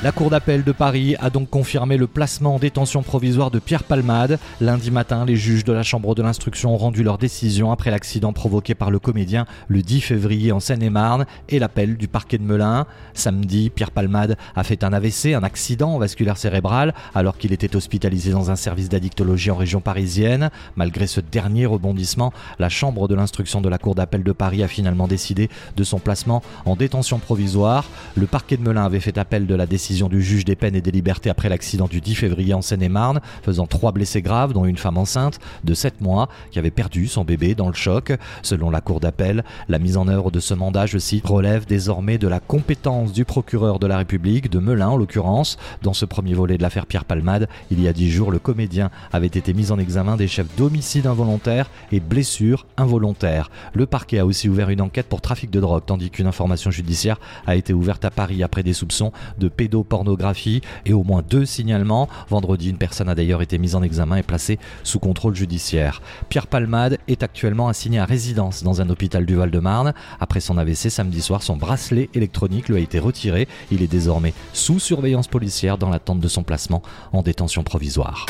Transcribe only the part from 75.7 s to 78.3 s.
dans l'attente de son placement en détention provisoire.